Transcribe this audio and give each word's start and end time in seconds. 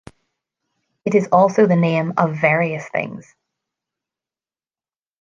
It 1.05 1.13
is 1.13 1.27
also 1.31 1.67
the 1.67 1.75
name 1.75 2.13
of 2.17 2.35
various 2.41 2.89
things. 2.89 3.35